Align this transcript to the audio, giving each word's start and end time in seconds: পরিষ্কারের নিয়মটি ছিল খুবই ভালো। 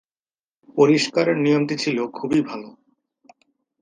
পরিষ্কারের 0.77 1.37
নিয়মটি 1.37 1.75
ছিল 1.75 1.97
খুবই 2.07 2.41
ভালো। 2.41 2.69